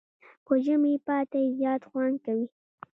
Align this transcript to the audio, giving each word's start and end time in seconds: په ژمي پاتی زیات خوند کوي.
په 0.45 0.53
ژمي 0.65 0.95
پاتی 1.07 1.45
زیات 1.57 1.81
خوند 1.89 2.15
کوي. 2.25 2.45